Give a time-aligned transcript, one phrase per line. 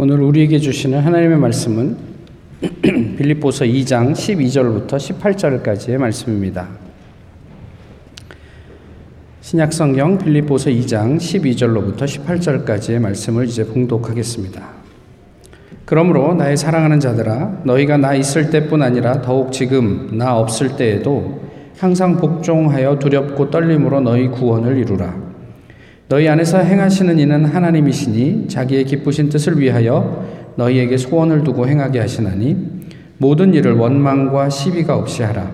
[0.00, 1.96] 오늘 우리에게 주시는 하나님의 말씀은
[3.16, 6.68] 빌립보서 2장 12절부터 18절까지의 말씀입니다.
[9.40, 14.68] 신약 성경 빌립보서 2장 12절로부터 18절까지의 말씀을 이제 봉독하겠습니다.
[15.84, 21.40] 그러므로 나의 사랑하는 자들아 너희가 나 있을 때뿐 아니라 더욱 지금 나 없을 때에도
[21.76, 25.27] 항상 복종하여 두렵고 떨림으로 너희 구원을 이루라.
[26.08, 30.24] 너희 안에서 행하시는 이는 하나님이시니 자기의 기쁘신 뜻을 위하여
[30.56, 32.56] 너희에게 소원을 두고 행하게 하시나니
[33.18, 35.50] 모든 일을 원망과 시비가 없이 하라.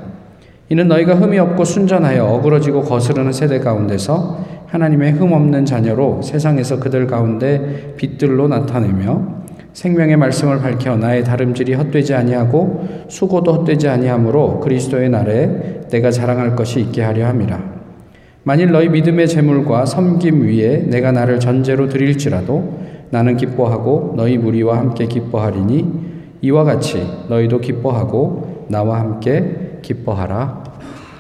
[0.69, 7.09] 이는 너희가 흠이 없고 순전하여 어그러지고 거스르는 세대 가운데서 하나님의 흠 없는 자녀로 세상에서 그들
[7.09, 15.81] 가운데 빛들로 나타내며 생명의 말씀을 밝혀 나의 다름질이 헛되지 아니하고 수고도 헛되지 아니하므로 그리스도의 날에
[15.91, 17.73] 내가 자랑할 것이 있게 하려 함이라.
[18.47, 25.07] 만일 너희 믿음의 재물과 섬김 위에 내가 나를 전제로 드릴지라도 나는 기뻐하고 너희 무리와 함께
[25.07, 30.62] 기뻐하리니 이와 같이 너희도 기뻐하고 나와 함께 기뻐하라.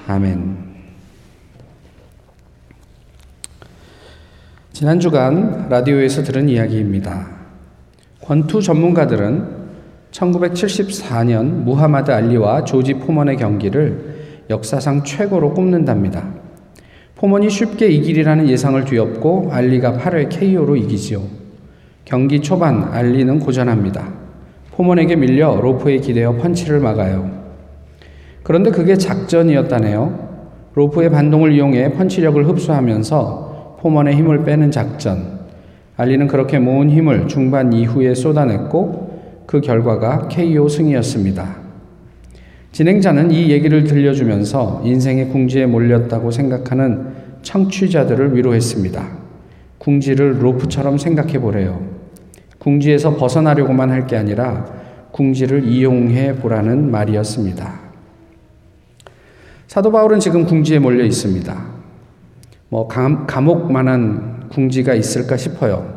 [0.06, 0.64] 아멘.
[4.74, 7.26] 지난 주간 라디오에서 들은 이야기입니다.
[8.20, 9.64] 권투 전문가들은
[10.10, 16.43] 1974년 무하마드 알리와 조지 포먼의 경기를 역사상 최고로 꼽는답니다.
[17.16, 21.22] 포먼이 쉽게 이기리라는 예상을 뒤엎고 알리가 8회 KO로 이기지요.
[22.04, 24.12] 경기 초반 알리는 고전합니다.
[24.72, 27.30] 포먼에게 밀려 로프에 기대어 펀치를 막아요.
[28.42, 30.34] 그런데 그게 작전이었다네요.
[30.74, 35.38] 로프의 반동을 이용해 펀치력을 흡수하면서 포먼의 힘을 빼는 작전.
[35.96, 41.63] 알리는 그렇게 모은 힘을 중반 이후에 쏟아냈고 그 결과가 KO 승이었습니다.
[42.74, 47.06] 진행자는 이 얘기를 들려주면서 인생의 궁지에 몰렸다고 생각하는
[47.42, 49.08] 청취자들을 위로했습니다.
[49.78, 51.80] 궁지를 로프처럼 생각해 보래요.
[52.58, 54.66] 궁지에서 벗어나려고만 할 게 아니라
[55.12, 57.80] 궁지를 이용해 보라는 말이었습니다.
[59.68, 61.56] 사도 바울은 지금 궁지에 몰려 있습니다.
[62.70, 65.94] 뭐 감, 감옥만한 궁지가 있을까 싶어요.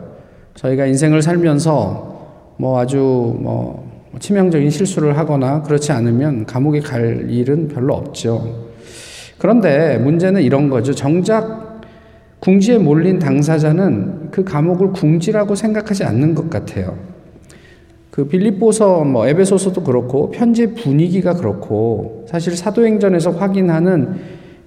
[0.53, 3.86] 저희가 인생을 살면서 뭐 아주 뭐뭐
[4.19, 8.67] 치명적인 실수를 하거나 그렇지 않으면 감옥에 갈 일은 별로 없죠.
[9.38, 10.94] 그런데 문제는 이런 거죠.
[10.94, 11.81] 정작
[12.39, 16.97] 궁지에 몰린 당사자는 그 감옥을 궁지라고 생각하지 않는 것 같아요.
[18.11, 24.16] 그 빌립보서 뭐 에베소서도 그렇고 편지 분위기가 그렇고 사실 사도행전에서 확인하는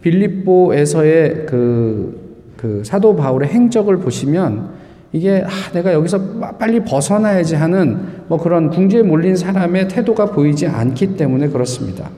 [0.03, 4.80] 빌립보에서의 그, 그 사도 바울의 행적을 보시면
[5.13, 6.19] 이게 아, 내가 여기서
[6.59, 7.99] 빨리 벗어나야지 하는
[8.29, 12.11] 뭐 그런 궁지에 몰린 사람의 태도가 보이지 않기 때문에 그렇습니다.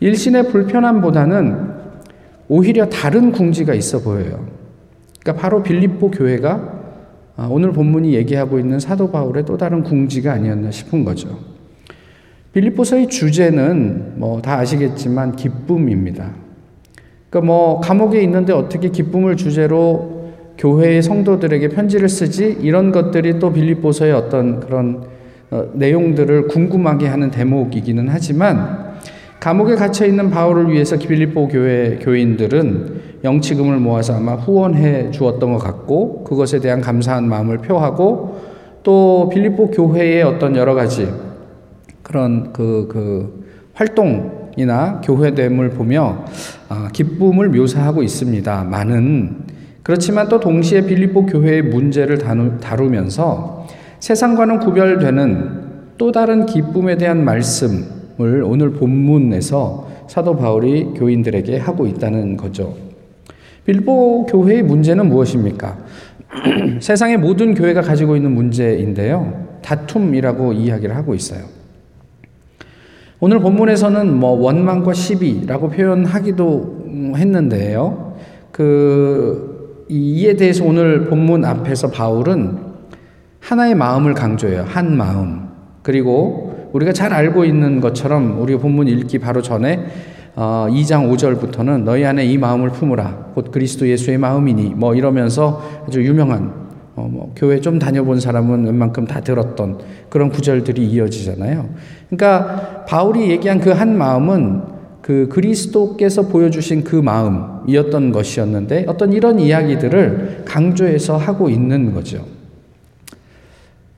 [0.00, 1.72] 일신의 불편함보다는
[2.48, 4.46] 오히려 다른 궁지가 있어 보여요.
[5.22, 6.82] 그러니까 바로 빌립보 교회가
[7.36, 11.38] 아, 오늘 본문이 얘기하고 있는 사도 바울의 또 다른 궁지가 아니었나 싶은 거죠.
[12.52, 16.30] 빌립보서의 주제는 뭐 다 아시겠지만 기쁨입니다.
[17.30, 20.13] 그러니까 뭐 감옥에 있는데 어떻게 기쁨을 주제로
[20.58, 25.04] 교회의 성도들에게 편지를 쓰지 이런 것들이 또 빌립보서의 어떤 그런
[25.50, 28.94] 어, 내용들을 궁금하게 하는 대목이기는 하지만
[29.40, 36.24] 감옥에 갇혀 있는 바울을 위해서 빌립보 교회 교인들은 영치금을 모아서 아마 후원해 주었던 것 같고
[36.24, 38.40] 그것에 대한 감사한 마음을 표하고
[38.82, 41.08] 또 빌립보 교회의 어떤 여러 가지
[42.02, 43.44] 그런 그, 그
[43.74, 46.24] 활동이나 교회됨을 보며
[46.68, 48.64] 아, 기쁨을 묘사하고 있습니다.
[48.64, 49.43] 많은
[49.84, 53.66] 그렇지만 또 동시에 빌립보 교회의 문제를 다루 면서
[54.00, 55.64] 세상과는 구별되는
[55.98, 62.74] 또 다른 기쁨에 대한 말씀을 오늘 본문에서 사도 바울이 교인들에게 하고 있다는 거죠.
[63.66, 65.76] 빌보 교회의 문제는 무엇입니까?
[66.80, 69.58] 세상의 모든 교회가 가지고 있는 문제인데요.
[69.60, 71.44] 다툼이라고 이야기를 하고 있어요.
[73.20, 78.14] 오늘 본문에서는 뭐 원망과 시비라고 표현하기도 했는데요.
[78.50, 79.53] 그
[79.88, 82.58] 이에 대해서 오늘 본문 앞에서 바울은
[83.40, 84.64] 하나의 마음을 강조해요.
[84.66, 85.48] 한 마음.
[85.82, 89.84] 그리고 우리가 잘 알고 있는 것처럼 우리 본문 읽기 바로 전에
[90.36, 93.32] 어, 2장 5절부터는 너희 안에 이 마음을 품으라.
[93.34, 94.74] 곧 그리스도 예수의 마음이니.
[94.74, 96.64] 뭐 이러면서 아주 유명한
[96.96, 99.78] 어, 뭐 교회 좀 다녀본 사람은 웬만큼 다 들었던
[100.08, 101.68] 그런 구절들이 이어지잖아요.
[102.08, 104.73] 그러니까 바울이 얘기한 그 한 마음은
[105.04, 112.24] 그 그리스도께서 보여주신 그 마음이었던 것이었는데 어떤 이런 이야기들을 강조해서 하고 있는 거죠.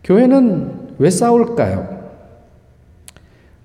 [0.03, 2.09] 교회는 왜 싸울까요?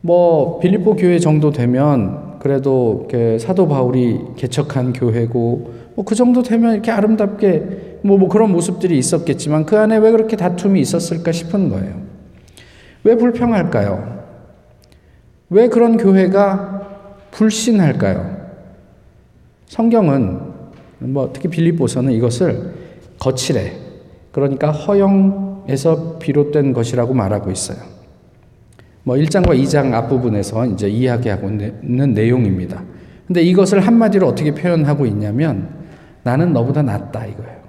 [0.01, 3.07] 뭐 빌립보 교회 정도 되면 그래도
[3.39, 9.65] 사도 바울이 개척한 교회고 뭐 그 정도 되면 이렇게 아름답게 뭐, 뭐 그런 모습들이 있었겠지만
[9.65, 12.01] 그 안에 왜 그렇게 다툼이 있었을까 싶은 거예요.
[13.03, 14.21] 왜 불평할까요?
[15.49, 16.80] 왜 그런 교회가
[17.31, 18.41] 불신할까요?
[19.67, 20.39] 성경은
[20.99, 22.73] 뭐 특히 빌립보서는 이것을
[23.19, 23.73] 거칠해
[24.31, 27.77] 그러니까 허영에서 비롯된 것이라고 말하고 있어요.
[29.03, 32.83] 뭐 1장과 2장 앞부분에서 이제 이야기하고 있는 내용입니다.
[33.25, 35.69] 근데 이것을 한마디로 어떻게 표현하고 있냐면
[36.23, 37.61] 나는 너보다 낫다 이거예요.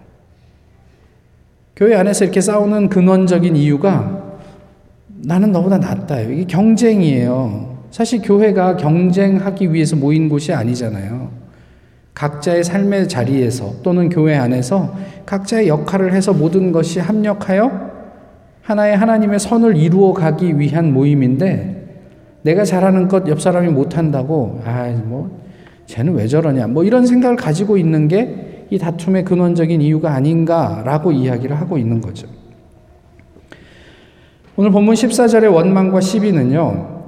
[1.75, 4.39] 교회 안에서 이렇게 싸우는 근원적인 이유가
[5.09, 6.21] 나는 너보다 낫다.
[6.21, 7.72] 이게 경쟁이에요.
[7.93, 11.31] 사실 교회가 경쟁하기 위해서 모인 곳이 아니잖아요.
[12.15, 17.93] 각자의 삶의 자리에서 또는 교회 안에서 각자의 역할을 해서 모든 것이 합력하여
[18.63, 22.01] 하나의 하나님의 선을 이루어 가기 위한 모임인데
[22.43, 25.41] 내가 잘하는 것 옆 사람이 못한다고 아뭐
[25.87, 31.61] 쟤는 왜 저러냐 뭐 이런 생각을 가지고 있는 게 이 다툼의 근원적인 이유가 아닌가라고 이야기를
[31.61, 32.27] 하고 있는 거죠.
[34.57, 37.02] 오늘 본문 14절의 원망과 시비는요.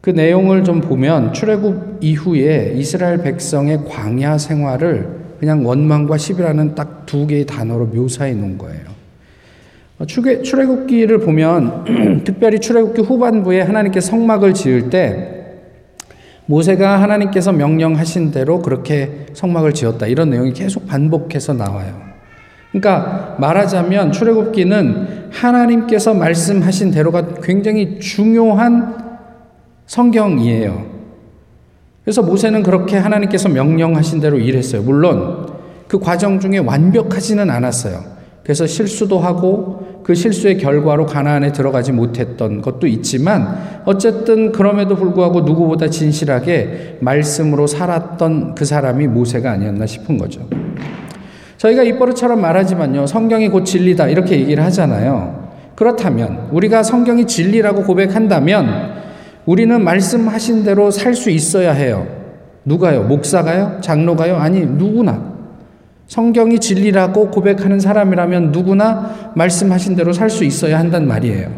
[0.00, 7.26] 그 내용을 좀 보면 출애굽 이후에 이스라엘 백성의 광야 생활을 그냥 원망과 시비라는 딱 두
[7.26, 9.00] 개의 단어로 묘사해 놓은 거예요.
[10.06, 15.56] 출애굽기를 보면 특별히 출애굽기 후반부에 하나님께 성막을 지을 때
[16.46, 20.06] 모세가 하나님께서 명령하신 대로 그렇게 성막을 지었다.
[20.06, 22.00] 이런 내용이 계속 반복해서 나와요.
[22.70, 28.99] 그러니까 말하자면 출애굽기는 하나님께서 말씀하신 대로가 굉장히 중요한
[29.90, 30.86] 성경이에요.
[32.04, 34.82] 그래서 모세는 그렇게 하나님께서 명령하신 대로 일했어요.
[34.82, 35.48] 물론
[35.88, 38.00] 그 과정 중에 완벽하지는 않았어요.
[38.44, 45.90] 그래서 실수도 하고 그 실수의 결과로 가나안에 들어가지 못했던 것도 있지만 어쨌든 그럼에도 불구하고 누구보다
[45.90, 50.48] 진실하게 말씀으로 살았던 그 사람이 모세가 아니었나 싶은 거죠.
[51.56, 53.08] 저희가 입버릇처럼 말하지만요.
[53.08, 55.50] 성경이 곧 진리다 이렇게 얘기를 하잖아요.
[55.74, 59.00] 그렇다면 우리가 성경이 진리라고 고백한다면
[59.46, 62.06] 우리는 말씀하신 대로 살 수 있어야 해요.
[62.64, 63.04] 누가요?
[63.04, 63.78] 목사가요?
[63.80, 64.36] 장로가요?
[64.36, 65.30] 아니 누구나
[66.06, 71.48] 성경이 진리라고 고백하는 사람이라면 누구나 말씀하신 대로 살 수 있어야 한단 말이에요.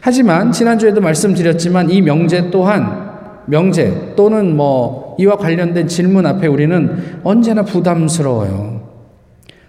[0.00, 3.12] 하지만 지난주에도 말씀드렸지만 이 명제 또한
[3.46, 8.82] 명제 또는 뭐 이와 관련된 질문 앞에 우리는 언제나 부담스러워요.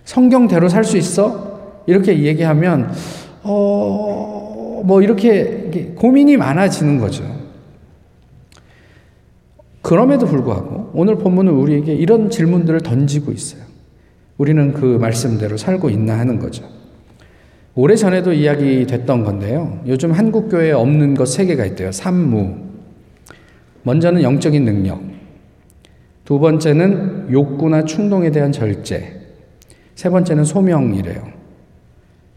[0.04, 1.82] 성경대로 살 수 있어?
[1.88, 2.92] 이렇게 얘기하면
[3.44, 4.36] 어
[4.86, 7.24] 뭐 이렇게 고민이 많아지는 거죠.
[9.86, 13.62] 그럼에도 불구하고 오늘 본문은 우리에게 이런 질문들을 던지고 있어요.
[14.40, 16.64] 우리는 그 말씀대로 살고 있나 하는 거죠.
[17.76, 19.82] 오래 전에도 이야기 됐던 건데요.
[19.86, 21.92] 요즘 한국 교회에 없는 것 세 개가 있대요.
[21.92, 22.56] 산무.
[23.84, 25.02] 먼저는 영적인 능력.
[26.24, 29.22] 두 번째는 욕구나 충동에 대한 절제.
[29.94, 31.22] 세 번째는 소명이래요.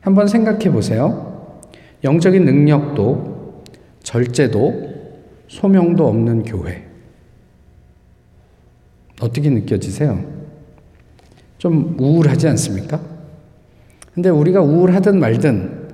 [0.03, 1.57] 한번 생각해 보세요.
[2.05, 3.63] 영적인 능력도
[4.03, 4.93] 절제도
[5.49, 6.88] 소명도 없는 교회.
[9.21, 10.23] 어떻게 느껴지세요?
[11.59, 13.01] 좀 우울하지 않습니까?
[14.15, 15.89] 근데 우리가 우울하든 말든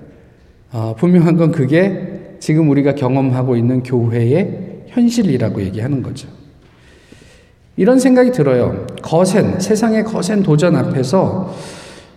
[0.72, 6.28] 어, 분명한 건 그게 지금 우리가 경험하고 있는 교회의 현실이라고 얘기하는 거죠.
[7.76, 8.86] 이런 생각이 들어요.
[9.02, 11.54] 거센, 세상의 거센 도전 앞에서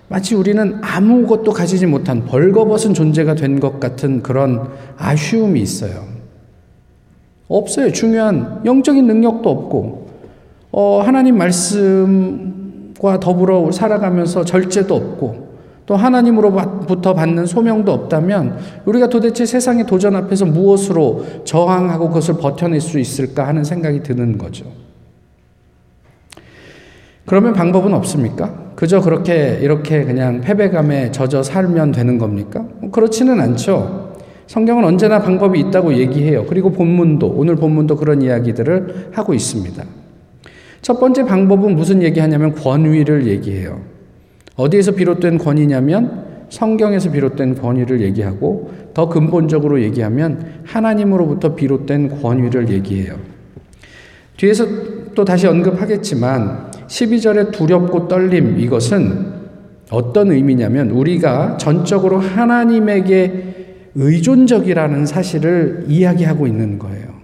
[0.09, 6.05] 마치 우리는 아무것도 가지지 못한 벌거벗은 존재가 된 것 같은 그런 아쉬움이 있어요.
[7.47, 7.91] 없어요.
[7.91, 10.06] 중요한 영적인 능력도 없고,
[10.71, 15.47] 어, 하나님 말씀 과 더불어 살아가면서 절제도 없고
[15.85, 22.99] 또 하나님으로부터 받는 소명도 없다면 우리가 도대체 세상의 도전 앞에서 무엇으로 저항하고 그것을 버텨낼 수
[22.99, 24.65] 있을까 하는 생각이 드는 거죠.
[27.25, 28.53] 그러면 방법은 없습니까?
[28.75, 32.65] 그저 그렇게 이렇게 그냥 패배감에 젖어 살면 되는 겁니까?
[32.91, 34.15] 그렇지는 않죠.
[34.47, 36.45] 성경은 언제나 방법이 있다고 얘기해요.
[36.47, 39.83] 그리고 본문도 오늘 본문도 그런 이야기들을 하고 있습니다.
[40.87, 43.81] 첫 번째 방법은 무슨 얘기하냐면 권위를 얘기해요.
[44.55, 53.17] 어디에서 비롯된 권위냐면 성경에서 비롯된 권위를 얘기하고 더 근본적으로 얘기하면 하나님으로부터 비롯된 권위를 얘기해요.
[54.37, 54.65] 뒤에서
[55.13, 59.25] 또 다시 언급하겠지만 12절의 두렵고 떨림 이것은
[59.91, 67.16] 어떤 의미냐면 우리가 전적으로 하나님에게 의존적이라는 사실을 이야기하고 있는 거예요.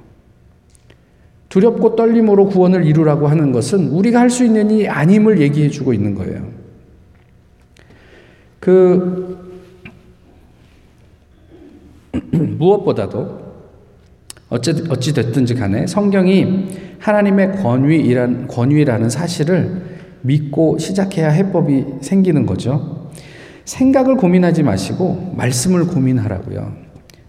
[1.53, 6.15] 두렵고 떨림으로 구원을 이루라고 하는 것은 우리가 할 수 있는 이 아님을 얘기해 주고 있는
[6.15, 6.47] 거예요.
[8.59, 9.37] 그,
[12.57, 13.43] 무엇보다도
[14.49, 19.83] 어찌, 어찌 됐든지 간에 성경이 하나님의 권위이란, 권위라는 사실을
[20.23, 23.11] 믿고 시작해야 해법이 생기는 거죠.
[23.65, 26.73] 생각을 고민하지 마시고 말씀을 고민하라고요.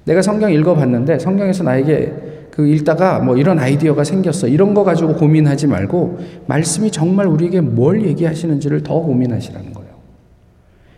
[0.04, 4.46] 내가 성경 읽어봤는데 성경에서 나에게 그 읽다가 뭐 이런 아이디어가 생겼어.
[4.46, 9.90] 이런 거 가지고 고민하지 말고 말씀이 정말 우리에게 뭘 얘기하시는지를 더 고민하시라는 거예요.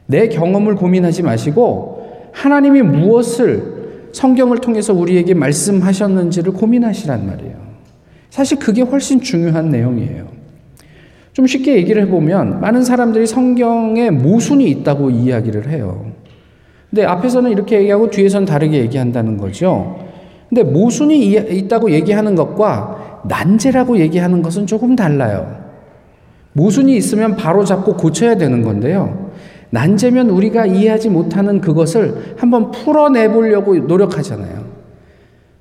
[0.04, 7.56] 내 경험을 고민하지 마시고 하나님이 무엇을 성경을 통해서 우리에게 말씀하셨는지를 고민하시란 말이에요.
[8.28, 10.26] 사실 그게 훨씬 중요한 내용이에요.
[11.32, 16.12] 좀 쉽게 얘기를 해보면 많은 사람들이 성경에 모순이 있다고 이야기를 해요.
[16.90, 20.05] 근데 앞에서는 이렇게 얘기하고 뒤에서는 다르게 얘기한다는 거죠.
[20.48, 25.64] 근데 모순이 있다고 얘기하는 것과 난제라고 얘기하는 것은 조금 달라요.
[26.52, 29.30] 모순이 있으면 바로 잡고 고쳐야 되는 건데요.
[29.70, 34.64] 난제면 우리가 이해하지 못하는 그것을 한번 풀어내 보려고 노력하잖아요.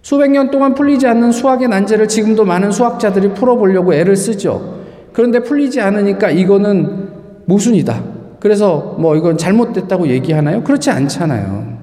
[0.01, 4.83] 수백 년 동안 풀리지 않는 수학의 난제를 지금도 많은 수학자들이 풀어보려고 애를 쓰죠.
[5.11, 7.09] 그런데 풀리지 않으니까 이거는
[7.45, 8.03] 모순이다.
[8.39, 10.63] 그래서 뭐 이건 잘못됐다고 얘기하나요?
[10.63, 11.74] 그렇지 않잖아요.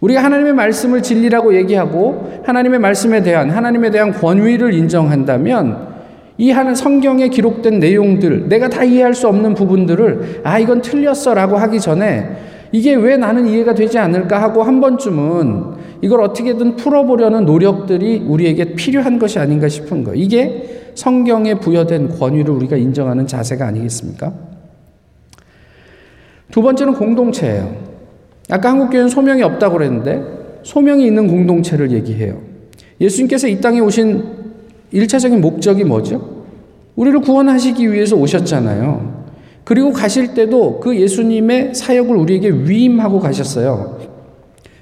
[0.00, 5.90] 우리가 하나님의 말씀을 진리라고 얘기하고 하나님의 말씀에 대한 하나님에 대한 권위를 인정한다면
[6.38, 11.80] 이 하는 성경에 기록된 내용들 내가 다 이해할 수 없는 부분들을 아 이건 틀렸어라고 하기
[11.80, 12.30] 전에
[12.72, 19.18] 이게 왜 나는 이해가 되지 않을까 하고 한 번쯤은 이걸 어떻게든 풀어보려는 노력들이 우리에게 필요한
[19.18, 20.14] 것이 아닌가 싶은 거.
[20.14, 24.32] 이게 성경에 부여된 권위를 우리가 인정하는 자세가 아니겠습니까?
[26.50, 27.89] 두 번째는 공동체예요.
[28.50, 32.38] 아까 한국교회는 소명이 없다고 그랬는데 소명이 있는 공동체를 얘기해요.
[33.00, 34.24] 예수님께서 이 땅에 오신
[34.92, 36.44] 1차적인 목적이 뭐죠?
[36.96, 39.20] 우리를 구원하시기 위해서 오셨잖아요.
[39.64, 43.98] 그리고 가실 때도 그 예수님의 사역을 우리에게 위임하고 가셨어요.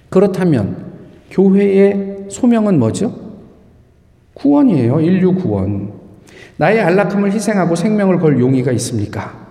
[0.09, 0.87] 그렇다면
[1.31, 3.15] 교회의 소명은 뭐죠?
[4.35, 5.01] 구원이에요.
[5.01, 5.93] 인류 구원.
[6.57, 9.47] 나의 안락함을 희생하고 생명을 걸 용의가 있습니까?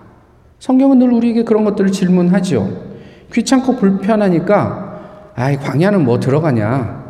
[0.60, 2.87] 성경은 늘 우리에게 그런 것들을 질문하죠.
[3.34, 7.06] 귀찮고 불편하니까 아이 광야는 뭐 들어가냐?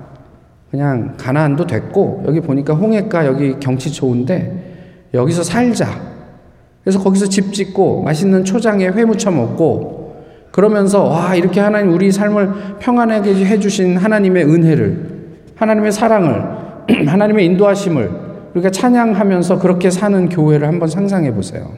[0.72, 5.88] 그냥 가나안도 됐고 여기 보니까 홍해가 여기 경치 좋은데 여기서 살자.
[6.84, 12.78] 그래서 거기서 집 짓고 맛있는 초장에 회 무쳐 먹고 그러면서 와 이렇게 하나님 우리 삶을
[12.80, 15.18] 평안하게 해주신 하나님의 은혜를
[15.56, 16.44] 하나님의 사랑을
[17.08, 21.72] 하나님의 인도하심을 우리가 찬양하면서 그렇게 사는 교회를 한번 상상해 보세요.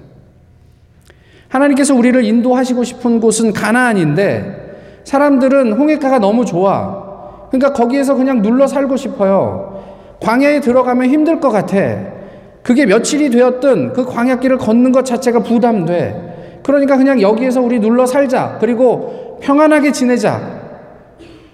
[1.49, 7.47] 하나님께서 우리를 인도하시고 싶은 곳은 가나안인데 사람들은 홍해가가 너무 좋아.
[7.49, 9.83] 그러니까 거기에서 그냥 눌러 살고 싶어요.
[10.21, 11.77] 광야에 들어가면 힘들 것 같아.
[12.61, 16.61] 그게 며칠이 되었든 그 광야길을 걷는 것 자체가 부담돼.
[16.63, 18.57] 그러니까 그냥 여기에서 우리 눌러 살자.
[18.59, 20.59] 그리고 평안하게 지내자.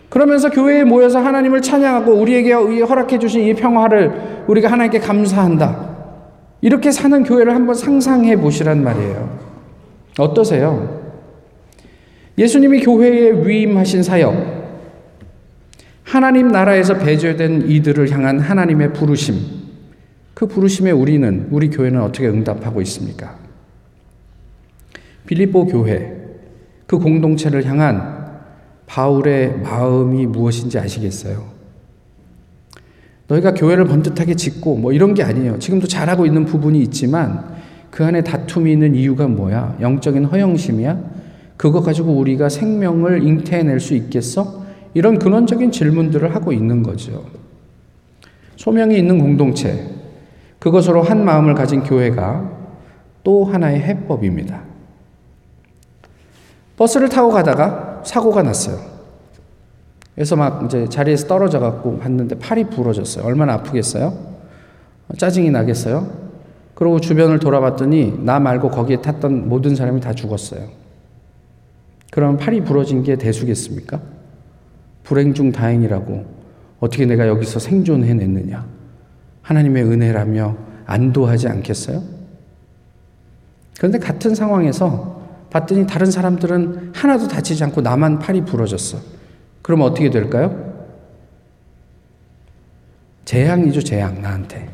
[0.09, 5.89] 그러면서 교회에 모여서 하나님을 찬양하고 우리에게 허락해 주신 이 평화를 우리가 하나님께 감사한다.
[6.61, 9.44] 이렇게 사는 교회를 한번 상상해 보시란 말이에요.
[10.17, 11.03] 어떠세요?
[12.37, 14.55] 예수님이 교회에 위임하신 사역,
[16.03, 19.35] 하나님 나라에서 배제된 이들을 향한 하나님의 부르심,
[20.33, 23.37] 그 부르심에 우리는, 우리 교회는 어떻게 응답하고 있습니까?
[25.25, 26.13] 빌립보 교회,
[26.85, 28.41] 그 공동체를 향한
[28.85, 31.55] 바울의 마음이 무엇인지 아시겠어요?
[33.27, 35.57] 너희가 교회를 번듯하게 짓고 뭐 이런 게 아니에요.
[35.57, 37.55] 지금도 잘하고 있는 부분이 있지만
[37.95, 39.77] 그 안에 다툼이 있는 이유가 뭐야?
[39.79, 40.99] 영적인 허영심이야?
[41.55, 44.65] 그거 가지고 우리가 생명을 잉태해낼 수 있겠어?
[44.93, 47.23] 이런 근원적인 질문들을 하고 있는 거죠.
[48.57, 49.91] 소명이 있는 공동체,
[50.59, 52.51] 그것으로 한 마음을 가진 교회가
[53.23, 54.61] 또 하나의 해법입니다.
[56.75, 58.77] 버스를 타고 가다가 사고가 났어요.
[60.15, 63.25] 그래서 막 이제 자리에서 떨어져 갖고 봤는데 팔이 부러졌어요.
[63.25, 64.35] 얼마나 아프겠어요?
[65.17, 66.24] 짜증이 나겠어요?
[66.75, 70.67] 그리고 주변을 돌아봤더니 나 말고 거기에 탔던 모든 사람이 다 죽었어요.
[72.11, 74.01] 그럼 팔이 부러진 게 대수겠습니까?
[75.03, 76.25] 불행 중 다행이라고
[76.79, 78.65] 어떻게 내가 여기서 생존해냈느냐?
[79.41, 82.03] 하나님의 은혜라며 안도하지 않겠어요?
[83.77, 88.97] 그런데 같은 상황에서 봤더니 다른 사람들은 하나도 다치지 않고 나만 팔이 부러졌어.
[89.61, 90.73] 그럼 어떻게 될까요?
[93.23, 94.69] 재앙이죠, 재앙, 나한테.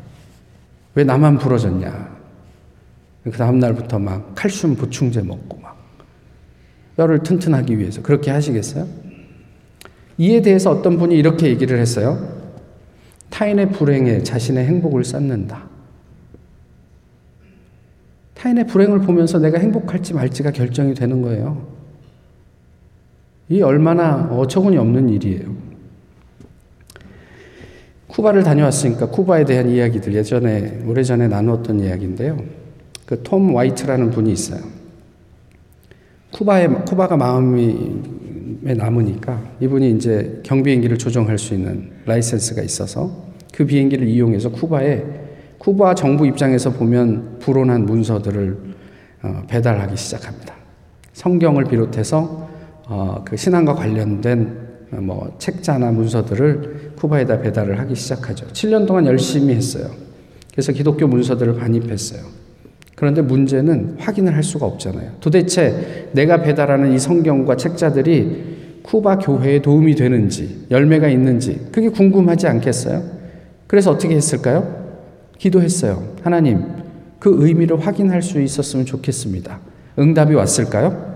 [0.94, 2.12] 왜 나만 부러졌냐?
[3.24, 5.76] 그 다음날부터 막 칼슘 보충제 먹고 막
[6.96, 8.86] 뼈를 튼튼하기 위해서 그렇게 하시겠어요?
[10.18, 12.42] 이에 대해서 어떤 분이 이렇게 얘기를 했어요.
[13.30, 15.68] 타인의 불행에 자신의 행복을 쌓는다.
[18.34, 21.66] 타인의 불행을 보면서 내가 행복할지 말지가 결정이 되는 거예요.
[23.48, 25.71] 이 얼마나 어처구니 없는 일이에요.
[28.12, 32.36] 쿠바를 다녀왔으니까 쿠바에 대한 이야기들 예전에 오래전에 나누었던 이야기인데요.
[33.06, 34.60] 그 그 톰 화이트라는 분이 있어요.
[36.32, 43.10] 쿠바에 쿠바가 마음이 남으니까 이분이 이제 경비행기를 조종할 수 있는 라이센스가 있어서
[43.54, 45.04] 그 비행기를 이용해서 쿠바에
[45.58, 48.58] 쿠바 정부 입장에서 보면 불온한 문서들을
[49.22, 50.54] 어, 배달하기 시작합니다.
[51.12, 52.48] 성경을 비롯해서
[52.88, 54.61] 어, 그 신앙과 관련된 어,
[55.00, 58.46] 뭐 책자나 문서들을 쿠바에다 배달을 하기 시작하죠.
[58.48, 59.86] 7년 동안 열심히 했어요.
[60.52, 62.20] 그래서 기독교 문서들을 반입했어요.
[62.94, 65.12] 그런데 문제는 확인을 할 수가 없잖아요.
[65.20, 73.02] 도대체 내가 배달하는 이 성경과 책자들이 쿠바 교회에 도움이 되는지, 열매가 있는지, 그게 궁금하지 않겠어요?
[73.66, 74.82] 그래서 어떻게 했을까요?
[75.38, 76.14] 기도했어요.
[76.22, 76.64] 하나님,
[77.18, 79.60] 그 의미를 확인할 수 있었으면 좋겠습니다.
[79.98, 81.12] 응답이 왔을까요?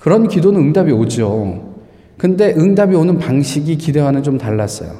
[0.00, 1.69] 그런 기도는 응답이 오죠.
[2.20, 4.92] 근데 응답이 오는 방식이 기대와는 좀 달랐어요.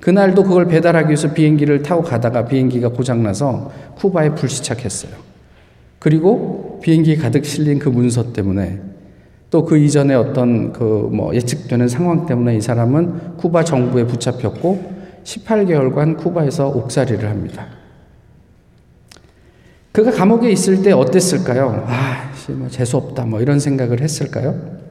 [0.00, 5.12] 그날도 그걸 배달하기 위해서 비행기를 타고 가다가 비행기가 고장나서 쿠바에 불시착했어요.
[6.00, 8.80] 그리고 비행기 가득 실린 그 문서 때문에
[9.50, 16.16] 또 그 이전에 어떤 그 뭐 예측되는 상황 때문에 이 사람은 쿠바 정부에 붙잡혔고 18개월간
[16.16, 17.68] 쿠바에서 옥살이를 합니다.
[19.92, 21.84] 그가 감옥에 있을 때 어땠을까요?
[21.86, 24.82] 아, 뭐 재수없다, 뭐 이런 생각을 했을까요?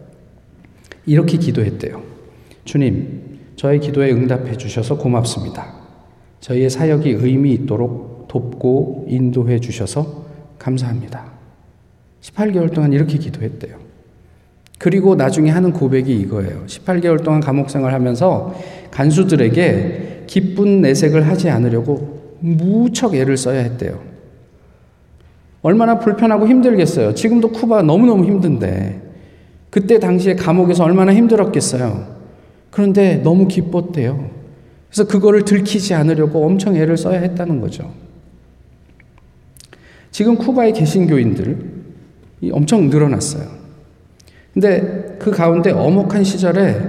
[1.05, 2.01] 이렇게 기도했대요.
[2.65, 5.73] 주님, 저의 기도에 응답해 주셔서 고맙습니다.
[6.39, 10.25] 저희의 사역이 의미 있도록 돕고 인도해 주셔서
[10.57, 11.31] 감사합니다.
[12.21, 13.77] 18개월 동안 이렇게 기도했대요.
[14.79, 16.65] 그리고 나중에 하는 고백이 이거예요.
[16.65, 18.55] 18개월 동안 감옥 생활하면서
[18.91, 24.01] 간수들에게 기쁜 내색을 하지 않으려고 무척 애를 써야 했대요.
[25.61, 27.13] 얼마나 불편하고 힘들겠어요.
[27.13, 29.12] 지금도 쿠바 너무너무 힘든데
[29.73, 32.05] 그때 당시에 감옥에서 얼마나 힘들었겠어요.
[32.69, 34.29] 그런데 너무 기뻤대요.
[34.87, 37.91] 그래서 그거를 들키지 않으려고 엄청 애를 써야 했다는 거죠.
[40.11, 41.57] 지금 쿠바의 개신교인들
[42.51, 43.47] 엄청 늘어났어요.
[44.53, 46.79] 근데 그 가운데 어목한 시절에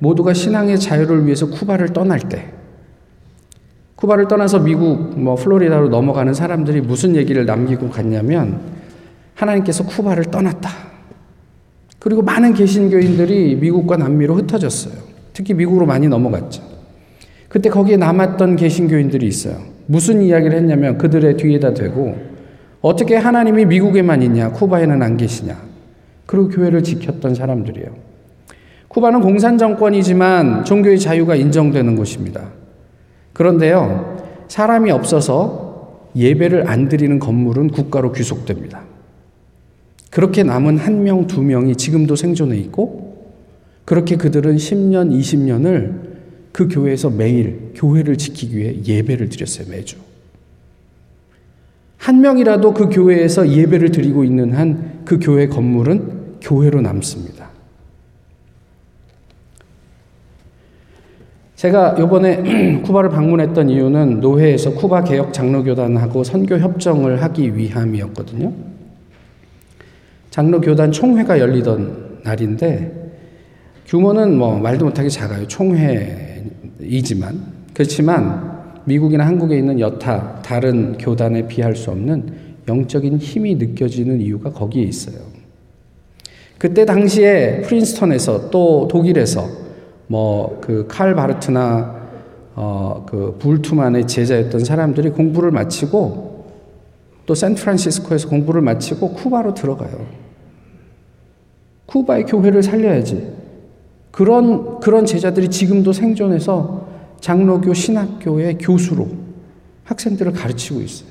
[0.00, 2.48] 모두가 신앙의 자유를 위해서 쿠바를 떠날 때
[3.94, 8.62] 쿠바를 떠나서 미국 뭐 플로리다로 넘어가는 사람들이 무슨 얘기를 남기고 갔냐면
[9.36, 10.95] 하나님께서 쿠바를 떠났다.
[12.06, 14.94] 그리고 많은 개신교인들이 미국과 남미로 흩어졌어요.
[15.32, 16.62] 특히 미국으로 많이 넘어갔죠.
[17.48, 19.56] 그때 거기에 남았던 개신교인들이 있어요.
[19.86, 22.16] 무슨 이야기를 했냐면 그들의 뒤에다 대고
[22.80, 25.56] 어떻게 하나님이 미국에만 있냐, 쿠바에는 안 계시냐.
[26.26, 27.88] 그리고 교회를 지켰던 사람들이에요.
[28.86, 32.50] 쿠바는 공산 정권이지만 종교의 자유가 인정되는 곳입니다.
[33.32, 38.85] 그런데요, 사람이 없어서 예배를 안 드리는 건물은 국가로 귀속됩니다.
[40.10, 43.24] 그렇게 남은 한 명, 두 명이 지금도 생존해 있고,
[43.84, 46.16] 그렇게 그들은 10년, 20년을
[46.52, 49.96] 그 교회에서 매일 교회를 지키기 위해 예배를 드렸어요, 매주.
[51.98, 57.48] 한 명이라도 그 교회에서 예배를 드리고 있는 한 그 교회 건물은 교회로 남습니다.
[61.54, 68.52] 제가 요번에 쿠바를 방문했던 이유는 노회에서 쿠바 개혁 장로교단하고 선교 협정을 하기 위함이었거든요.
[70.36, 72.92] 장로 교단 총회가 열리던 날인데
[73.86, 75.48] 규모는 뭐 말도 못하게 작아요.
[75.48, 77.40] 총회이지만
[77.72, 82.28] 그렇지만 미국이나 한국에 있는 여타 다른 교단에 비할 수 없는
[82.68, 85.16] 영적인 힘이 느껴지는 이유가 거기에 있어요.
[86.58, 89.48] 그때 당시에 프린스턴에서 또 독일에서
[90.06, 91.96] 뭐 그 칼 바르트나
[92.56, 96.44] 어 그 불투만의 제자였던 사람들이 공부를 마치고
[97.24, 100.25] 또 샌프란시스코에서 공부를 마치고 쿠바로 들어가요.
[101.86, 103.34] 쿠바의 교회를 살려야지.
[104.10, 106.88] 그런 그런 제자들이 지금도 생존해서
[107.20, 109.08] 장로교 신학교의 교수로
[109.84, 111.08] 학생들을 가르치고 있어요.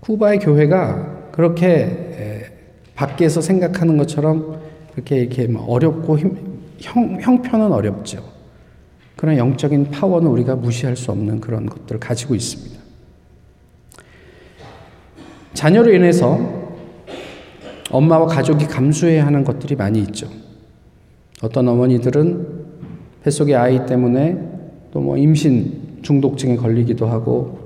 [0.00, 2.50] 쿠바의 교회가 그렇게
[2.94, 4.60] 밖에서 생각하는 것처럼
[4.92, 8.22] 그렇게 이렇게 뭐 어렵고 힘, 형, 형편은 어렵죠.
[9.16, 12.80] 그런 영적인 파워는 우리가 무시할 수 없는 그런 것들을 가지고 있습니다.
[15.54, 16.63] 자녀로 인해서
[17.94, 20.26] 엄마와 가족이 감수해야 하는 것들이 많이 있죠.
[21.42, 22.46] 어떤 어머니들은
[23.22, 24.50] 뱃속의 아이 때문에
[24.92, 27.58] 또 뭐 임신 중독증에 걸리기도 하고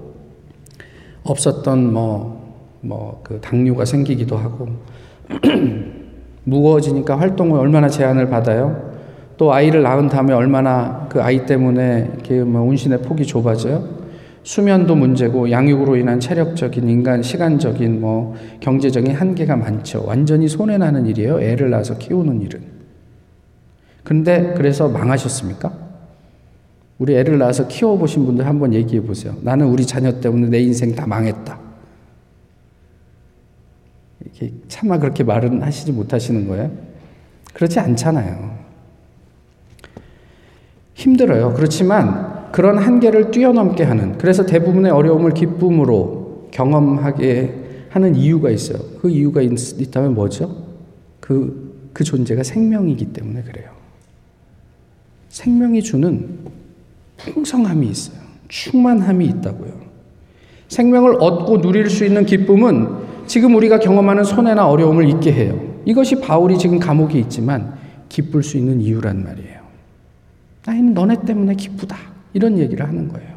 [1.24, 4.68] 없었던 뭐, 뭐 그 당뇨가 생기기도 하고
[6.44, 8.92] 무거워지니까 활동을 얼마나 제한을 받아요.
[9.36, 13.97] 또 아이를 낳은 다음에 얼마나 그 아이 때문에 이렇게 뭐 운신의 폭이 좁아져요.
[14.48, 20.02] 수면도 문제고 양육으로 인한 체력적인 인간 시간적인 뭐 경제적인 한계가 많죠.
[20.06, 21.38] 완전히 손해 나는 일이에요.
[21.38, 22.62] 애를 낳아서 키우는 일은.
[24.04, 25.70] 근데 그래서 망하셨습니까?
[26.96, 29.36] 우리 애를 낳아서 키워 보신 분들 한번 얘기해 보세요.
[29.42, 31.60] 나는 우리 자녀 때문에 내 인생 다 망했다.
[34.22, 36.70] 이렇게 차마 그렇게 말은 하시지 못하시는 거예요?
[37.52, 38.56] 그렇지 않잖아요.
[40.94, 41.52] 힘들어요.
[41.52, 48.78] 그렇지만 그런 한계를 뛰어넘게 하는, 그래서 대부분의 어려움을 기쁨으로 경험하게 하는 이유가 있어요.
[49.00, 49.50] 그 이유가 있,
[49.90, 50.64] 다면 뭐죠?
[51.20, 53.70] 그, 그 존재가 생명이기 때문에 그래요.
[55.28, 56.38] 생명이 주는
[57.18, 58.18] 풍성함이 있어요.
[58.48, 59.88] 충만함이 있다고요.
[60.68, 65.60] 생명을 얻고 누릴 수 있는 기쁨은 지금 우리가 경험하는 손해나 어려움을 잊게 해요.
[65.84, 67.74] 이것이 바울이 지금 감옥에 있지만
[68.08, 69.58] 기쁠 수 있는 이유란 말이에요.
[70.64, 71.96] 나는 너네 때문에 기쁘다.
[72.38, 73.28] 이런 얘기를 하는 거예요.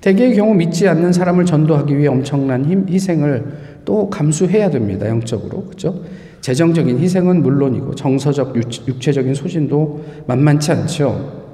[0.00, 3.44] 대개의 경우 믿지 않는 사람을 전도하기 위해 엄청난 힘, 희생을
[3.84, 5.08] 또 감수해야 됩니다.
[5.08, 5.66] 영적으로.
[5.66, 6.02] 그죠?
[6.40, 8.56] 재정적인 희생은 물론이고 정서적,
[8.88, 11.44] 육체적인 소진도 만만치 않죠.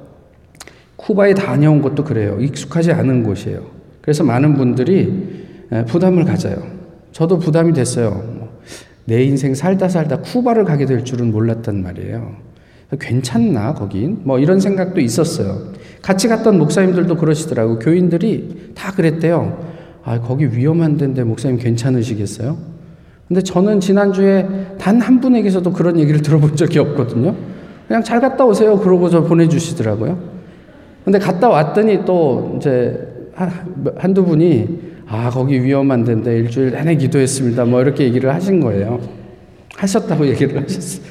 [0.97, 2.39] 쿠바에 다녀온 것도 그래요.
[2.41, 3.61] 익숙하지 않은 곳이에요.
[4.01, 5.45] 그래서 많은 분들이
[5.87, 6.63] 부담을 가져요.
[7.13, 8.11] 저도 부담이 됐어요.
[8.11, 8.59] 뭐,
[9.05, 12.37] 내 인생 살다 살다 쿠바를 가게 될 줄은 몰랐단 말이에요.
[12.99, 14.21] 괜찮나, 거긴?
[14.25, 15.73] 뭐 이런 생각도 있었어요.
[16.03, 17.79] 같이 갔던 목사님들도 그러시더라고.
[17.79, 19.71] 교인들이 다 그랬대요.
[20.03, 22.57] 아, 거기 위험한 데인데 목사님 괜찮으시겠어요?
[23.29, 24.47] 근데 저는 지난주에
[24.79, 27.35] 단 한 분에게서도 그런 얘기를 들어본 적이 없거든요.
[27.87, 28.79] 그냥 잘 갔다 오세요.
[28.79, 30.19] 그러고 저 보내주시더라고요.
[31.05, 33.07] 근데 갔다 왔더니 또 이제
[33.97, 37.65] 한 두 분이 아, 거기 위험한 데인데 일주일 내내 기도했습니다.
[37.65, 39.01] 뭐 이렇게 얘기를 하신 거예요.
[39.77, 41.05] 하셨다고 얘기를 하셨어요.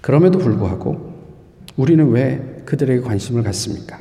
[0.00, 1.07] 그럼에도 불구하고
[1.78, 3.98] 우리는 왜 그들에게 관심을 갖습니까?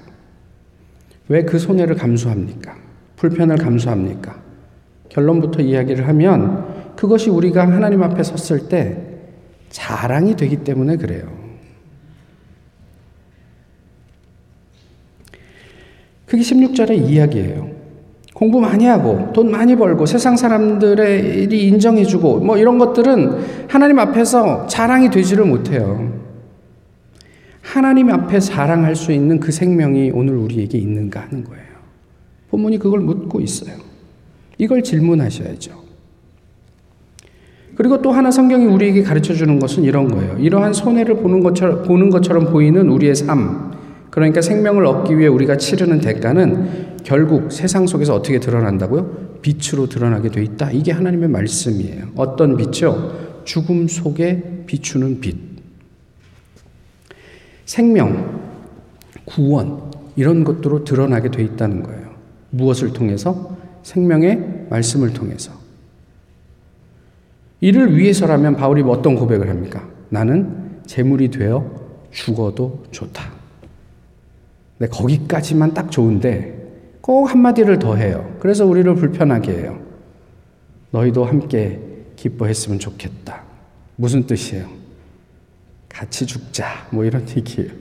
[1.30, 2.76] 왜 그 손해를 감수합니까?
[3.16, 4.42] 불편을 감수합니까?
[5.10, 8.98] 결론부터 이야기를 하면 그것이 우리가 하나님 앞에 섰을 때
[9.70, 11.28] 자랑이 되기 때문에 그래요.
[16.26, 17.70] 그게 16절의 이야기예요.
[18.34, 24.68] 공부 많이 하고 돈 많이 벌고 세상 사람들의 일이 인정해주고 뭐 이런 것들은 하나님 앞에서
[24.68, 26.27] 자랑이 되지를 못해요.
[27.68, 31.66] 하나님 앞에 자랑할 수 있는 그 생명이 오늘 우리에게 있는가 하는 거예요.
[32.50, 33.76] 본문이 그걸 묻고 있어요.
[34.58, 35.74] 이걸 질문하셔야죠.
[37.76, 40.38] 그리고 또 하나 성경이 우리에게 가르쳐 주는 것은 이런 거예요.
[40.40, 43.74] 이러한 손해를 보는 것처럼, 보는 것처럼 보이는 우리의 삶,
[44.12, 49.40] 그러니까 생명을 얻기 위해 우리가 치르는 대가는 결국 세상 속에서 어떻게 드러난다고요?
[49.42, 50.72] 빛으로 드러나게 돼 있다.
[50.72, 52.06] 이게 하나님의 말씀이에요.
[52.16, 53.44] 어떤 빛이요?
[53.44, 55.57] 죽음 속에 비추는 빛.
[57.68, 58.42] 생명,
[59.26, 62.08] 구원, 이런 것들로 드러나게 돼 있다는 거예요.
[62.50, 63.56] 무엇을 통해서?
[63.84, 65.52] 생명의 말씀을 통해서.
[67.60, 69.88] 이를 위해서라면 바울이 어떤 고백을 합니까?
[70.10, 71.70] 나는 재물이 되어
[72.12, 73.32] 죽어도 좋다.
[74.80, 76.56] 네, 거기까지만 딱 좋은데
[77.02, 78.34] 꼭 한마디를 더 해요.
[78.40, 79.80] 그래서 우리를 불편하게 해요.
[80.92, 81.82] 너희도 함께
[82.16, 83.44] 기뻐했으면 좋겠다.
[83.98, 84.87] 무슨 뜻이에요?
[85.98, 86.66] 같이 죽자.
[86.92, 87.72] 뭐 이런 얘기예요.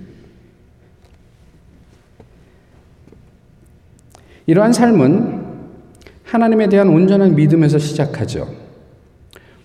[4.47, 5.45] 이러한 삶은
[6.25, 8.49] 하나님에 대한 온전한 믿음에서 시작하죠.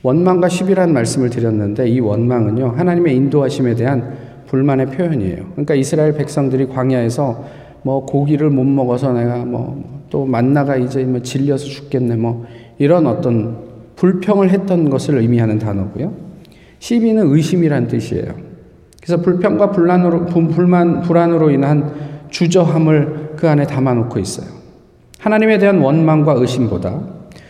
[0.03, 5.51] 원망과 시비란 말씀을 드렸는데 이 원망은요, 하나님의 인도하심에 대한 불만의 표현이에요.
[5.51, 7.47] 그러니까 이스라엘 백성들이 광야에서
[7.83, 12.45] 뭐 고기를 못 먹어서 내가 뭐 또 만나가 이제 뭐 질려서 죽겠네 뭐
[12.77, 16.30] 이런 어떤 불평을 했던 것을 의미하는 단어고요.
[16.81, 18.35] 시비는 의심이란 뜻이에요.
[19.01, 24.47] 그래서 불평과 불란으로, 불만, 불안으로 인한 주저함을 그 안에 담아놓고 있어요.
[25.19, 27.01] 하나님에 대한 원망과 의심보다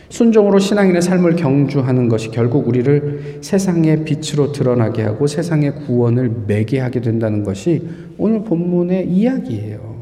[0.10, 7.00] 순종으로 신앙인의 삶을 경주하는 것이 결국 우리를 세상의 빛으로 드러나게 하고 세상의 구원을 매게 하게
[7.00, 10.02] 된다는 것이 오늘 본문의 이야기예요.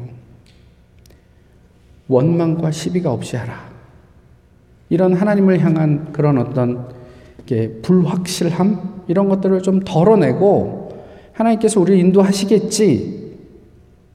[2.08, 3.70] 원망과 시비가 없이 하라.
[4.88, 6.88] 이런 하나님을 향한 그런 어떤
[7.82, 10.92] 불확실함 이런 것들을 좀 덜어내고
[11.32, 13.38] 하나님께서 우리를 인도하시겠지.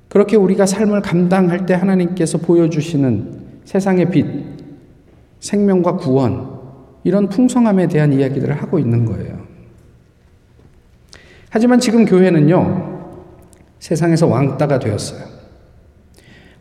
[0.08, 4.26] 그렇게 우리가 삶을 감당할 때 하나님께서 보여주시는 세상의 빛,
[5.42, 6.50] 생명과 구원,
[7.04, 9.38] 이런 풍성함에 대한 이야기들을 하고 있는 거예요.
[11.50, 13.10] 하지만 지금 교회는요,
[13.80, 15.26] 세상에서 왕따가 되었어요.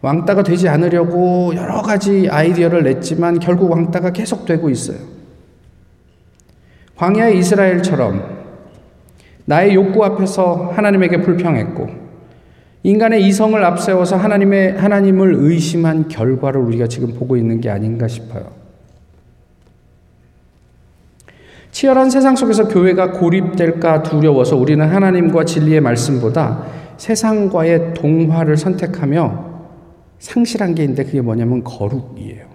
[0.01, 5.14] 왕따가 되지 않으려고 여러 가지 아이디어를 냈지만 결국 왕따가 계속되고 있어요.
[6.97, 8.45] 광야의 이스라엘처럼
[9.47, 12.05] 나의 욕구 앞에서 하나님에게 불평했고
[12.83, 18.65] 인간의 이성을 앞세워서 하나님의 하나님을 의심한 결과를 우리가 지금 보고 있는 게 아닌가 싶어요.
[21.71, 26.67] 치열한 세상 속에서 교회가 고립될까 두려워서 우리는 하나님과 진리의 말씀보다
[26.99, 29.55] 세상과의 동화를 선택하며
[30.21, 32.54] 상실한 게 있는데 그게 뭐냐면 거룩이에요.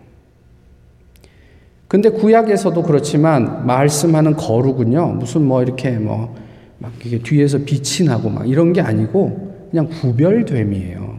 [1.89, 6.35] 근데 구약에서도 그렇지만 말씀하는 거룩은요, 무슨 뭐 이렇게 뭐,
[6.77, 11.17] 막 이게 뒤에서 빛이 나고 막 이런 게 아니고 그냥 구별됨이에요.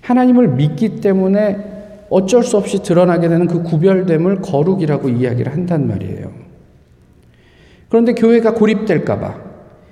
[0.00, 1.58] 하나님을 믿기 때문에
[2.08, 6.30] 어쩔 수 없이 드러나게 되는 그 구별됨을 거룩이라고 이야기를 한단 말이에요.
[7.90, 9.34] 그런데 교회가 고립될까봐,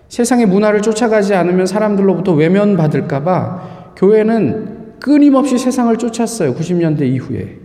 [0.08, 6.54] 세상의 문화를 쫓아가지 않으면 사람들로부터 외면받을까봐 교회는 끊임없이 세상을 쫓았어요.
[6.54, 7.63] 90년대 이후에.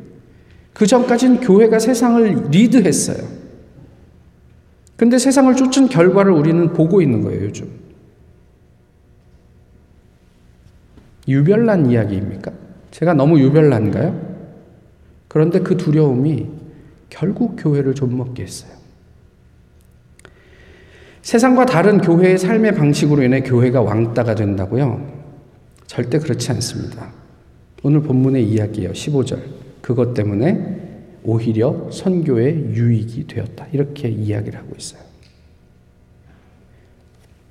[0.80, 3.28] 그 전까지는 교회가 세상을 리드했어요.
[4.96, 7.70] 근데 세상을 쫓은 결과를 우리는 보고 있는 거예요, 요즘.
[11.28, 12.54] 유별난 이야기입니까?
[12.92, 14.38] 제가 너무 유별난가요?
[15.28, 16.48] 그런데 그 두려움이
[17.10, 18.72] 결국 교회를 좀먹게 했어요.
[21.24, 25.06] 세상과 다른 교회의 삶의 방식으로 인해 교회가 왕따가 된다고요?
[25.88, 27.12] 절대 그렇지 않습니다.
[27.84, 28.94] 오늘 본문의 이야기예요.
[28.94, 29.69] 15절.
[29.82, 30.88] 그것 때문에
[31.24, 33.68] 오히려 선교의 유익이 되었다.
[33.72, 35.02] 이렇게 이야기를 하고 있어요.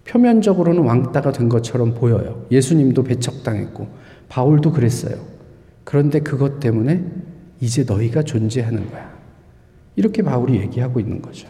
[0.06, 2.46] 표면적으로는 왕따가 된 것처럼 보여요.
[2.50, 3.88] 예수님도 배척당했고,
[4.28, 5.16] 바울도 그랬어요.
[5.84, 7.04] 그런데 그것 때문에
[7.60, 9.16] 이제 너희가 존재하는 거야.
[9.96, 11.48] 이렇게 바울이 얘기하고 있는 거죠.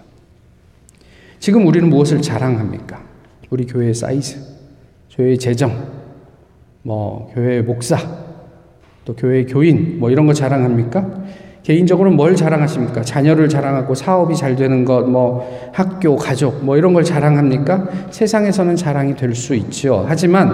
[1.38, 3.04] 지금 우리는 무엇을 자랑합니까?
[3.50, 4.38] 우리 교회의 사이즈,
[5.10, 5.92] 교회의 재정,
[6.82, 7.96] 뭐 교회의 목사,
[9.08, 11.22] 또 교회의 교인, 뭐 이런 거 자랑합니까?
[11.62, 13.00] 개인적으로 뭘 자랑하십니까?
[13.00, 17.88] 자녀를 자랑하고 사업이 잘 되는 것, 뭐 학교, 가족, 뭐 이런 걸 자랑합니까?
[18.10, 20.04] 세상에서는 자랑이 될 수 있죠.
[20.06, 20.52] 하지만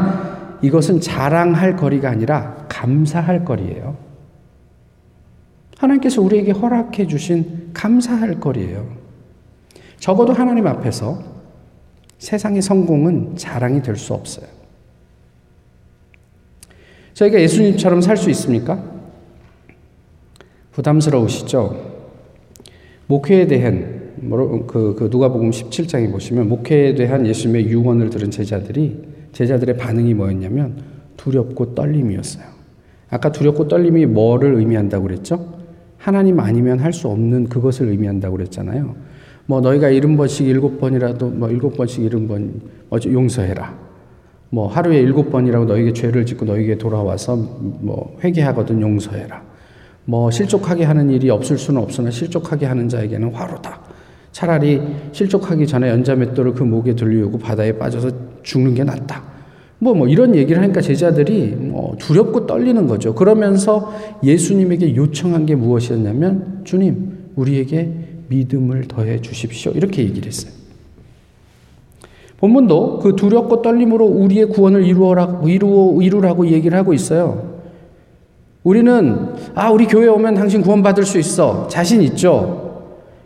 [0.62, 3.97] 이것은 자랑할 거리가 아니라 감사할 거리예요.
[5.77, 8.87] 하나님께서 우리에게 허락해 주신 감사할 거리예요.
[9.99, 11.19] 적어도 하나님 앞에서
[12.19, 14.47] 세상의 성공은 자랑이 될 수 없어요.
[17.14, 18.83] 저희가 예수님처럼 살 수 있습니까?
[20.72, 21.92] 부담스러우시죠?
[23.07, 24.12] 목회에 대한
[24.66, 30.83] 그, 그 누가복음 17장에 보시면 목회에 대한 예수님의 유언을 들은 제자들이 제자들의 반응이 뭐였냐면
[31.16, 32.44] 두렵고 떨림이었어요.
[33.11, 35.55] 아까 두렵고 떨림이 뭐를 의미한다고 그랬죠?
[35.98, 38.94] 하나님 아니면 할 수 없는 그것을 의미한다고 그랬잖아요.
[39.46, 42.61] 뭐 너희가 일흔 번씩 일곱 번이라도 뭐 일곱 번씩 일흔 번
[43.07, 43.84] 용서해라.
[44.55, 49.43] 뭐 하루에 일곱 번이라고 너에게 죄를 짓고 너에게 돌아와서 뭐 회개하거든 용서해라.
[50.05, 53.81] 뭐 실족하게 하는 일이 없을 수는 없으나 실족하게 하는 자에게는 화로다.
[54.31, 58.11] 차라리 실족하기 전에 연자맷돌을 그 목에 들리우고 바다에 빠져서
[58.45, 59.25] 죽는 게 낫다.
[59.81, 63.14] 뭐, 뭐, 이런 얘기를 하니까 제자들이 뭐 두렵고 떨리는 거죠.
[63.14, 67.93] 그러면서 예수님에게 요청한 게 무엇이었냐면, 주님, 우리에게
[68.29, 69.73] 믿음을 더해 주십시오.
[69.73, 70.63] 이렇게 얘기를 했어요.
[72.38, 77.55] 본문도 그 두렵고 떨림으로 우리의 구원을 이루어라, 이루어, 이루라고 얘기를 하고 있어요.
[78.62, 81.68] 우리는, 아, 우리 교회 오면 당신 구원받을 수 있어.
[81.68, 82.83] 자신 있죠?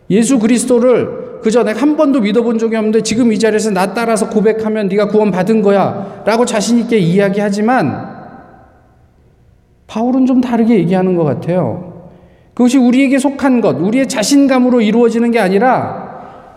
[0.09, 4.87] 예수 그리스도를 그저 내가 한 번도 믿어본 적이 없는데 지금 이 자리에서 나 따라서 고백하면
[4.87, 8.19] 네가 구원받은 거야 라고 자신있게 이야기하지만
[9.87, 12.09] 바울은 좀 다르게 얘기하는 것 같아요.
[12.53, 16.08] 그것이 우리에게 속한 것, 우리의 자신감으로 이루어지는 게 아니라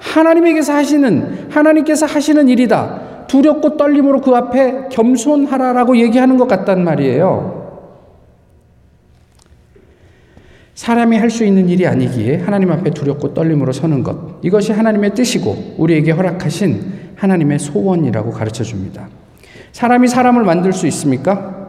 [0.03, 3.27] 하나님에게서 하시는, 하나님께서 하시는 일이다.
[3.29, 7.62] 두렵고 떨림으로 그 앞에 겸손하라라고 얘기하는 것 같단 말이에요.
[10.75, 14.41] 사람이 할 수 있는 일이 아니기에 하나님 앞에 두렵고 떨림으로 서는 것.
[14.43, 19.09] 이것이 하나님의 뜻이고 우리에게 허락하신 하나님의 소원이라고 가르쳐 줍니다.
[19.71, 21.61] 사람이 사람을 만들 수 있습니까?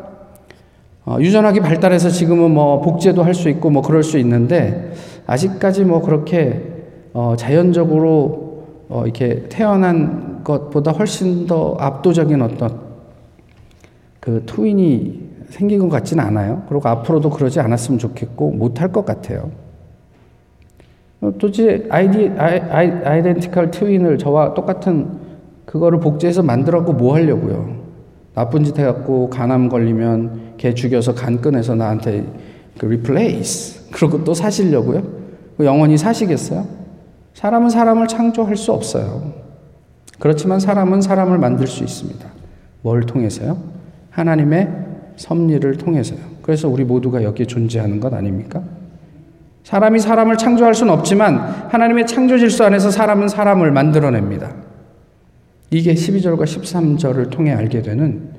[1.06, 4.94] 어, 유전학이 발달해서 지금은 뭐 복제도 할 수 있고 뭐 그럴 수 있는데
[5.28, 6.73] 아직까지 뭐 그렇게
[7.14, 12.82] 어, 자연적으로 어, 이렇게 태어난 것보다 훨씬 더 압도적인 어떤
[14.20, 16.64] 그 twin이 생긴 것 같지는 않아요.
[16.68, 19.52] 그리고 앞으로도 그러지 않았으면 좋겠고 못할 것 같아요.
[21.22, 25.22] 어, 도대체 identi-, i-, i-, identical twin을 저와 똑같은
[25.66, 27.84] 그거를 복제해서 만들었고 뭐 하려고요.
[28.34, 32.26] 나쁜 짓 해갖고 간암 걸리면 개 죽여서 간 꺼내서 나한테
[32.80, 35.04] 그 replace 그러고 또 사시려고요?
[35.58, 36.83] 그 영원히 사시겠어요?
[37.34, 39.34] 사람은 사람을 창조할 수 없어요.
[40.20, 42.26] 그렇지만 사람은 사람을 만들 수 있습니다.
[42.82, 43.58] 뭘 통해서요?
[44.12, 44.70] 하나님의
[45.16, 46.20] 섭리를 통해서요.
[46.42, 48.62] 그래서 우리 모두가 여기에 존재하는 것 아닙니까?
[49.64, 51.38] 사람이 사람을 창조할 수는 없지만
[51.70, 54.54] 하나님의 창조 질서 안에서 사람은 사람을 만들어냅니다.
[55.72, 58.30] 이게 12절과 13절을 통해 알게 되는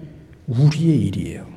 [0.46, 1.53] 우리의 일이에요.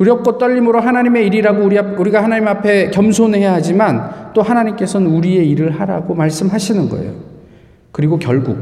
[0.00, 6.14] 두렵고 떨림으로 하나님의 일이라고 우리 우리가 하나님 앞에 겸손해야 하지만 또 하나님께서는 우리의 일을 하라고
[6.14, 7.16] 말씀하시는 거예요.
[7.92, 8.56] 그리고 결국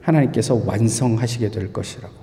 [0.00, 2.14] 하나님께서 완성하시게 될 것이라고.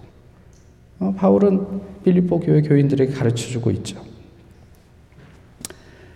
[1.01, 4.01] 어, 바울은 빌립보 교회 교인들에게 가르쳐 주고 있죠.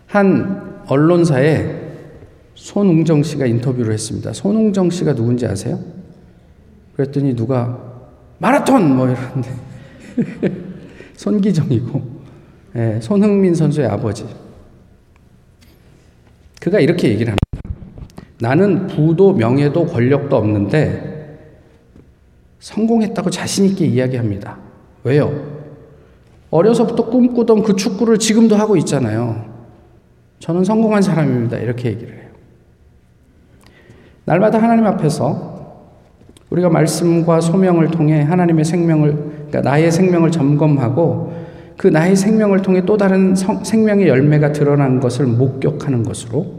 [0.05, 1.75] 한 언론사에
[2.55, 4.31] 손웅정 씨가 인터뷰를 했습니다.
[4.31, 5.79] 손웅정 씨가 누군지 아세요?
[6.95, 7.77] 그랬더니 누가
[8.37, 9.49] 마라톤 뭐 이러는데
[11.17, 12.16] 손기정이고
[12.77, 14.23] 예, 손흥민 선수의 아버지.
[16.61, 17.77] 그가 이렇게 얘기를 합니다.
[18.39, 21.39] 나는 부도 명예도 권력도 없는데
[22.59, 24.57] 성공했다고 자신 있게 이야기합니다.
[25.03, 25.57] 왜요?
[26.51, 29.45] 어려서부터 꿈꾸던 그 축구를 지금도 하고 있잖아요.
[30.39, 31.57] 저는 성공한 사람입니다.
[31.57, 32.27] 이렇게 얘기를 해요.
[34.25, 35.57] 날마다 하나님 앞에서
[36.51, 41.46] 우리가 말씀과 소명을 통해 하나님의 생명을, 그러니까 나의 생명을 점검하고
[41.77, 46.57] 그 나의 생명을 통해 또 다른 성, 생명의 열매가 드러난 것을 목격하는 것으로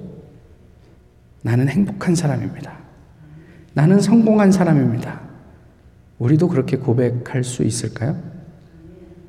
[1.43, 2.73] 나는 행복한 사람입니다.
[3.75, 5.21] 나는 성공한 사람입니다.
[6.19, 8.17] 우리도 그렇게 고백할 수 있을까요?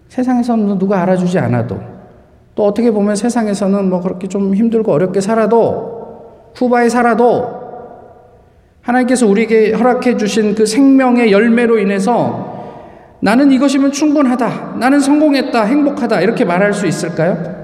[0.10, 1.80] 세상에서는 누가 알아주지 않아도
[2.56, 7.60] 또 어떻게 보면 세상에서는 뭐 그렇게 좀 힘들고 어렵게 살아도 후바에 살아도
[8.82, 12.49] 하나님께서 우리에게 허락해 주신 그 생명의 열매로 인해서
[13.22, 14.78] 나는 이것이면 충분하다.
[14.80, 15.64] 나는 성공했다.
[15.64, 16.22] 행복하다.
[16.22, 17.60] 이렇게 말할 수 있을까요?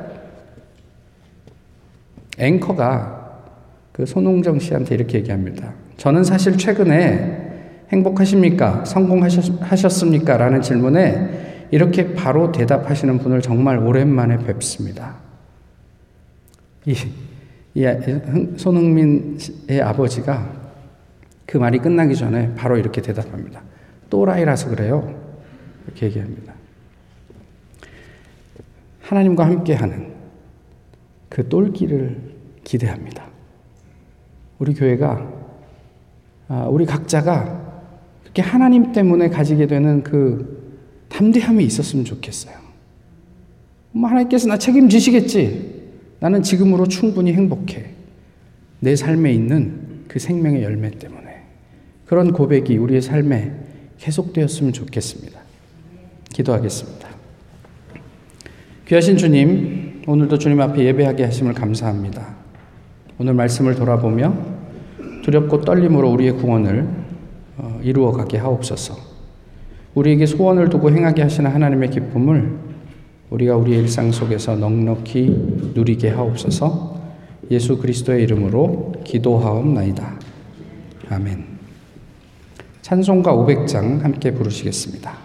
[2.37, 3.41] 앵커가
[3.91, 5.73] 그 손홍정 씨한테 이렇게 얘기합니다.
[5.97, 8.83] 저는 사실 최근에 행복하십니까?
[8.83, 10.37] 성공하셨습니까?
[10.37, 15.15] 라는 질문에 이렇게 바로 대답하시는 분을 정말 오랜만에 뵙습니다.
[16.85, 16.95] 이,
[17.73, 17.85] 이
[18.57, 20.65] 손흥민의 아버지가
[21.45, 23.61] 그 말이 끝나기 전에 바로 이렇게 대답합니다.
[24.09, 25.24] 또라이라서 그래요.
[25.85, 26.53] 이렇게 얘기합니다.
[29.01, 30.13] 하나님과 함께하는
[31.29, 33.27] 그 똘끼를 기대합니다.
[34.57, 35.31] 우리 교회가,
[36.47, 37.83] 아, 우리 각자가
[38.23, 42.55] 이렇게 하나님 때문에 가지게 되는 그 담대함이 있었으면 좋겠어요.
[43.91, 45.75] 뭐 하나님께서 나 책임지시겠지.
[46.19, 47.91] 나는 지금으로 충분히 행복해.
[48.79, 51.43] 내 삶에 있는 그 생명의 열매 때문에.
[52.05, 53.53] 그런 고백이 우리의 삶에
[53.97, 55.44] 계속되었으면 좋겠습니다.
[56.35, 57.07] 기도하겠습니다.
[58.87, 62.35] 귀하신 주님, 오늘도 주님 앞에 예배하게 하심을 감사합니다.
[63.17, 64.35] 오늘 말씀을 돌아보며
[65.23, 66.87] 두렵고 떨림으로 우리의 구원을
[67.57, 68.95] 어, 이루어 가게 하옵소서.
[69.95, 72.57] 우리에게 소원을 두고 행하게 하시는 하나님의 기쁨을
[73.29, 77.01] 우리가 우리의 일상 속에서 넉넉히 누리게 하옵소서.
[77.49, 80.19] 예수 그리스도의 이름으로 기도하옵나이다.
[81.09, 81.45] 아멘.
[82.81, 85.24] 찬송가 500장 함께 부르시겠습니다.